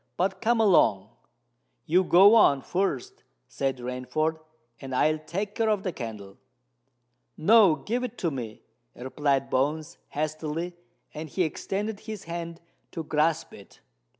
"But 0.17 0.41
come 0.41 0.59
along." 0.59 1.09
"You 1.85 2.03
go 2.03 2.33
on 2.33 2.63
first," 2.63 3.21
said 3.47 3.77
Rainford; 3.77 4.39
"and 4.79 4.95
I'll 4.95 5.19
take 5.19 5.53
care 5.53 5.69
of 5.69 5.83
the 5.83 5.93
candle." 5.93 6.37
"No—give 7.37 8.03
it 8.05 8.17
to 8.17 8.31
me," 8.31 8.63
replied 8.95 9.51
Bones 9.51 9.99
hastily; 10.09 10.75
and 11.13 11.29
he 11.29 11.43
extended 11.43 11.99
his 11.99 12.23
hand 12.23 12.61
to 12.93 13.03
grasp 13.03 13.53
it. 13.53 13.79